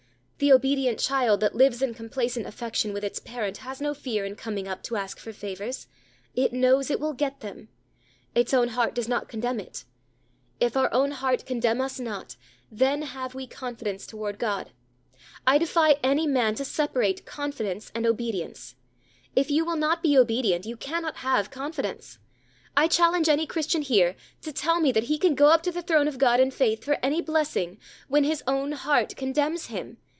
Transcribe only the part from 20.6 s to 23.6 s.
you cannot have confidence. I challenge any